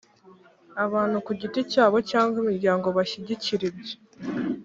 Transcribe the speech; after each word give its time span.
abantu 0.85 1.17
ku 1.25 1.31
giti 1.39 1.59
cyabo 1.71 1.97
cyangwa 2.11 2.35
imiryango 2.43 2.87
bashyigikira 2.97 3.63
ibyo 3.71 3.95